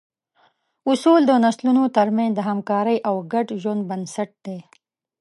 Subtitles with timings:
[0.91, 4.59] اصول د نسلونو تر منځ د همکارۍ او ګډ ژوند بنسټ دي.